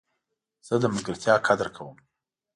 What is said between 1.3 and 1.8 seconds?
قدر